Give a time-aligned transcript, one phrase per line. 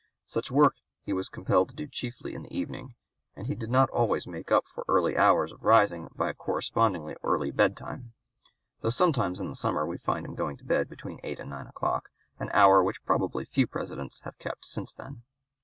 [0.25, 2.95] Such work he was compelled to do chiefly in the evening;
[3.35, 7.15] and he did not always make up for early hours of rising by a correspondingly
[7.21, 8.13] early bedtime;
[8.79, 11.67] though sometimes in the summer we find him going to bed between eight and nine
[11.67, 12.09] o'clock,
[12.39, 15.21] an hour which probably few Presidents have kept since then.